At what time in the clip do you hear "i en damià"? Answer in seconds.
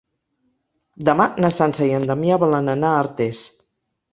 1.91-2.41